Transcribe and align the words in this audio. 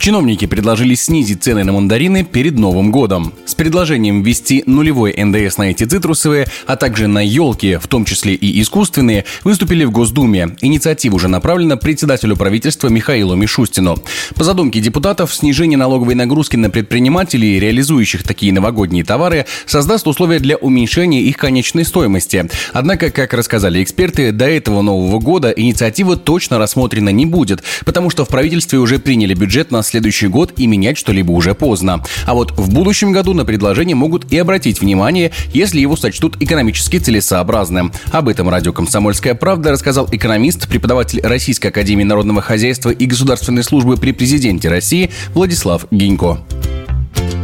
Чиновники 0.00 0.46
предложили 0.46 0.94
снизить 0.94 1.44
цены 1.44 1.62
на 1.62 1.72
мандарины 1.72 2.24
перед 2.24 2.58
Новым 2.58 2.90
годом. 2.90 3.34
С 3.44 3.54
предложением 3.54 4.22
ввести 4.22 4.62
нулевой 4.64 5.12
НДС 5.14 5.58
на 5.58 5.64
эти 5.64 5.84
цитрусовые, 5.84 6.46
а 6.66 6.76
также 6.76 7.06
на 7.06 7.22
елки, 7.22 7.76
в 7.76 7.86
том 7.86 8.06
числе 8.06 8.32
и 8.32 8.62
искусственные, 8.62 9.26
выступили 9.44 9.84
в 9.84 9.90
Госдуме. 9.90 10.56
Инициатива 10.62 11.16
уже 11.16 11.28
направлена 11.28 11.76
председателю 11.76 12.36
правительства 12.36 12.88
Михаилу 12.88 13.34
Мишустину. 13.34 13.98
По 14.36 14.42
задумке 14.42 14.80
депутатов, 14.80 15.34
снижение 15.34 15.76
налоговой 15.76 16.14
нагрузки 16.14 16.56
на 16.56 16.70
предпринимателей, 16.70 17.60
реализующих 17.60 18.22
такие 18.22 18.54
новогодние 18.54 19.04
товары, 19.04 19.44
создаст 19.66 20.06
условия 20.06 20.38
для 20.38 20.56
уменьшения 20.56 21.20
их 21.20 21.36
конечной 21.36 21.84
стоимости. 21.84 22.48
Однако, 22.72 23.10
как 23.10 23.34
рассказали 23.34 23.82
эксперты, 23.82 24.32
до 24.32 24.48
этого 24.48 24.80
Нового 24.80 25.18
года 25.18 25.50
инициатива 25.50 26.16
точно 26.16 26.56
рассмотрена 26.56 27.10
не 27.10 27.26
будет, 27.26 27.62
потому 27.84 28.08
что 28.08 28.24
в 28.24 28.28
правительстве 28.28 28.78
уже 28.78 28.98
приняли 28.98 29.34
бюджет 29.34 29.70
на 29.70 29.82
следующий 29.90 30.28
год 30.28 30.52
и 30.56 30.66
менять 30.66 30.96
что-либо 30.96 31.32
уже 31.32 31.54
поздно. 31.54 32.02
А 32.26 32.34
вот 32.34 32.52
в 32.52 32.72
будущем 32.72 33.12
году 33.12 33.34
на 33.34 33.44
предложение 33.44 33.94
могут 33.94 34.32
и 34.32 34.38
обратить 34.38 34.80
внимание, 34.80 35.32
если 35.52 35.80
его 35.80 35.96
сочтут 35.96 36.40
экономически 36.40 36.98
целесообразным. 36.98 37.92
Об 38.12 38.28
этом 38.28 38.48
радио 38.48 38.72
«Комсомольская 38.72 39.34
правда» 39.34 39.70
рассказал 39.72 40.08
экономист, 40.10 40.68
преподаватель 40.68 41.20
Российской 41.22 41.68
академии 41.68 42.04
народного 42.04 42.40
хозяйства 42.40 42.90
и 42.90 43.06
государственной 43.06 43.62
службы 43.62 43.96
при 43.96 44.12
президенте 44.12 44.68
России 44.68 45.10
Владислав 45.34 45.86
Гинько. 45.90 46.38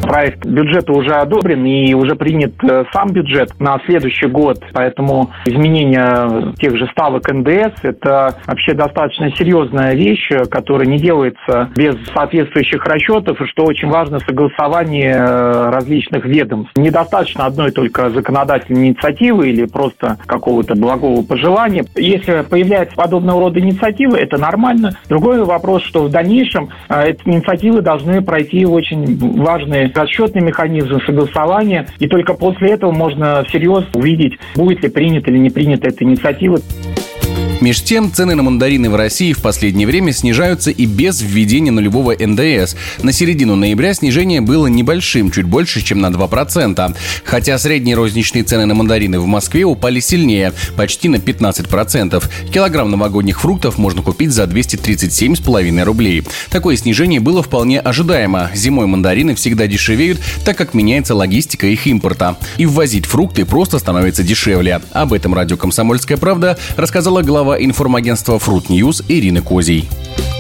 Проект 0.07 0.47
бюджета 0.47 0.93
уже 0.93 1.15
одобрен 1.15 1.65
и 1.65 1.93
уже 1.95 2.15
принят 2.15 2.53
э, 2.63 2.85
сам 2.93 3.09
бюджет 3.09 3.59
на 3.59 3.81
следующий 3.87 4.27
год, 4.27 4.63
поэтому 4.73 5.31
изменение 5.47 6.55
тех 6.59 6.77
же 6.77 6.87
ставок 6.93 7.29
НДС– 7.29 7.75
это 7.83 8.37
вообще 8.47 8.75
достаточно 8.75 9.31
серьезная 9.33 9.95
вещь, 9.95 10.31
которая 10.51 10.87
не 10.87 10.99
делается 10.99 11.71
без 11.77 11.97
соответствующих 12.15 12.85
расчетов, 12.85 13.41
и 13.41 13.47
что 13.47 13.65
очень 13.65 13.89
важно 13.89 14.21
согласование 14.21 15.17
э, 15.17 15.71
различных 15.71 16.25
ведомств. 16.25 16.73
Недостаточно 16.77 17.47
одной 17.47 17.73
только 17.73 18.11
законодательной 18.11 18.89
инициативы 18.89 19.49
или 19.49 19.67
просто 19.67 20.19
какого-то 20.27 20.77
благого 20.77 21.23
пожелания. 21.23 21.85
Если 21.97 22.45
появляется 22.49 22.95
подобного 22.95 23.41
рода 23.41 23.59
инициативы, 23.59 24.19
это 24.19 24.39
нормально. 24.39 24.93
Другой 25.09 25.45
вопрос, 25.45 25.83
что 25.83 26.05
в 26.05 26.11
дальнейшем 26.11 26.69
э, 26.89 27.11
эти 27.11 27.21
инициативы 27.27 27.83
должны 27.83 28.23
пройти 28.23 28.65
очень 28.65 29.19
важные 29.43 29.89
расчетный 29.97 30.43
механизм 30.43 31.01
согласования, 31.07 31.87
и 31.99 32.07
только 32.07 32.35
после 32.35 32.73
этого 32.73 32.93
можно 32.93 33.43
всерьез 33.45 33.85
увидеть, 33.95 34.39
будет 34.55 34.83
ли 34.83 34.89
принята 34.89 35.31
или 35.31 35.39
не 35.39 35.51
принята 35.51 35.89
эта 35.89 36.05
инициатива. 36.05 36.59
Меж 37.61 37.83
тем, 37.83 38.13
цены 38.13 38.35
на 38.35 38.43
мандарины 38.43 38.91
в 38.91 38.97
России 38.97 39.33
в 39.33 39.41
последнее 39.41 39.87
время 39.87 40.13
снижаются 40.13 40.71
и 40.71 40.85
без 40.85 41.23
введения 41.23 41.71
нулевого 41.71 42.13
ндс. 42.13 42.75
На 43.03 43.13
середину 43.13 43.57
ноября 43.57 43.95
снижение 43.95 44.43
было 44.43 44.67
небольшим, 44.67 45.31
чуть 45.31 45.47
больше, 45.47 45.83
чем 45.83 46.01
на 46.01 46.09
2%. 46.09 46.97
Хотя 47.25 47.59
средние 47.59 47.97
розничные 47.97 48.45
цены 48.45 48.67
на 48.67 48.75
мандарины 48.75 49.19
в 49.19 49.27
Москве 49.27 49.65
упали 49.65 50.01
сильнее, 50.01 50.53
почти 50.77 51.09
на 51.09 51.17
15%. 51.17 52.23
Килограмм 52.53 52.91
новогодних 52.91 53.41
фруктов 53.41 53.79
можно 53.79 54.03
купить 54.03 54.33
за 54.33 54.45
237,5 54.45 55.83
рублей. 55.83 56.25
Такое 56.51 56.77
снижение 56.77 57.21
было 57.21 57.43
вполне 57.43 57.81
ожидаемо. 57.81 58.51
Зимой 58.55 58.87
мандарины 58.87 59.35
всегда 59.35 59.67
дешевеют, 59.67 60.21
так 60.45 60.59
как 60.59 60.75
меняется 60.75 61.15
логистика 61.15 61.67
их 61.67 61.87
импорта. 61.87 62.37
И 62.59 62.67
ввозить 62.67 63.07
фрукты 63.07 63.47
просто 63.47 63.79
становится 63.79 64.23
дешевле. 64.23 64.83
Об 64.93 65.15
этом 65.15 65.33
радио 65.33 65.57
«Комсомольская 65.57 66.19
правда» 66.19 66.59
рассказала 66.77 67.23
глава 67.23 67.56
информагентства 67.59 68.37
Fruit 68.37 68.67
News 68.69 69.05
Ирина 69.09 69.43
Козий. 69.43 69.89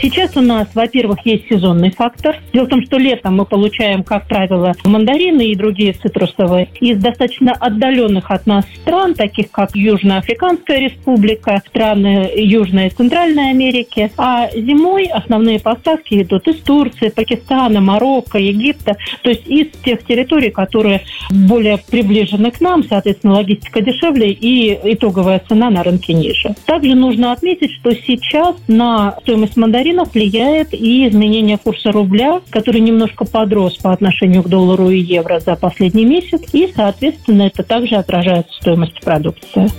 Сейчас 0.07 0.37
у 0.37 0.41
нас, 0.41 0.69
во-первых, 0.73 1.19
есть 1.25 1.49
сезонный 1.49 1.91
фактор. 1.91 2.37
Дело 2.53 2.67
в 2.67 2.69
том, 2.69 2.81
что 2.85 2.97
летом 2.97 3.39
мы 3.39 3.45
получаем, 3.45 4.05
как 4.05 4.29
правило, 4.29 4.73
мандарины 4.85 5.49
и 5.49 5.57
другие 5.57 5.95
цитрусовые 5.95 6.69
из 6.81 6.99
достаточно 6.99 7.51
отдаленных 7.51 8.31
от 8.31 8.47
нас 8.47 8.65
стран, 8.83 9.15
таких 9.15 9.51
как 9.51 9.75
Южноафриканская 9.75 10.79
республика, 10.79 11.61
страны 11.67 12.31
Южной 12.37 12.87
и 12.87 12.91
Центральной 12.91 13.51
Америки. 13.51 14.13
А 14.17 14.49
зимой 14.55 15.07
основные 15.07 15.59
поставки 15.59 16.23
идут 16.23 16.47
из 16.47 16.61
Турции, 16.61 17.09
Пакистана, 17.09 17.81
Марокко, 17.81 18.39
Египта, 18.39 18.97
то 19.23 19.31
есть 19.31 19.49
из 19.49 19.73
тех 19.85 20.07
территорий, 20.07 20.51
которые 20.51 21.01
более 21.31 21.79
приближены 21.79 22.53
к 22.53 22.61
нам, 22.61 22.85
соответственно, 22.85 23.35
логистика 23.35 23.81
дешевле 23.81 24.31
и 24.31 24.79
итоговая 24.93 25.43
цена 25.49 25.69
на 25.69 25.83
рынке 25.83 26.15
ниже. 26.15 26.55
Также 26.65 26.95
нужно 26.95 27.33
отметить, 27.33 27.73
что 27.73 27.91
сейчас 27.93 28.55
на 28.69 29.17
стоимость 29.23 29.57
мандаринов 29.57 29.96
мандаринов 29.97 30.15
влияет 30.15 30.75
и 30.75 31.09
изменение 31.09 31.59
курса 31.59 31.93
рубля, 31.93 32.41
который 32.51 32.81
немножко 32.81 33.25
подрос 33.25 33.77
по 33.77 33.93
отношению 33.93 34.43
к 34.43 34.49
доллару 34.49 34.91
и 34.91 34.99
евро 34.99 35.41
за 35.41 35.57
последний 35.57 36.05
месяц. 36.05 36.43
И, 36.53 36.71
соответственно, 36.75 37.43
это 37.43 37.63
также 37.63 37.97
отражается 37.97 38.53
в 38.53 38.57
стоимости 38.57 39.01
продукции. 39.03 39.71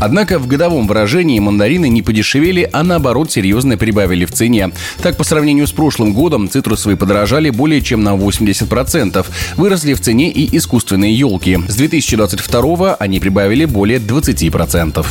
Однако 0.00 0.38
в 0.38 0.46
годовом 0.46 0.86
выражении 0.86 1.38
мандарины 1.40 1.86
не 1.88 2.00
подешевели, 2.00 2.68
а 2.72 2.82
наоборот 2.82 3.30
серьезно 3.30 3.76
прибавили 3.76 4.24
в 4.24 4.32
цене. 4.32 4.70
Так, 5.02 5.18
по 5.18 5.24
сравнению 5.24 5.66
с 5.66 5.72
прошлым 5.72 6.14
годом, 6.14 6.48
цитрусовые 6.48 6.96
подорожали 6.96 7.50
более 7.50 7.82
чем 7.82 8.02
на 8.02 8.16
80%. 8.16 9.26
Выросли 9.56 9.92
в 9.92 10.00
цене 10.00 10.30
и 10.30 10.56
искусственные 10.56 11.12
елки. 11.12 11.58
С 11.68 11.76
2022 11.76 12.94
они 12.94 13.20
прибавили 13.20 13.66
более 13.66 13.98
20%. 13.98 15.06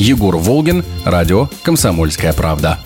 Егор 0.00 0.36
Волгин, 0.36 0.84
радио 1.04 1.48
«Комсомольская 1.62 2.32
правда». 2.32 2.80